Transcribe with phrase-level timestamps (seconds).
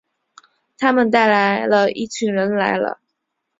[0.79, 2.99] 他们带了一群人来了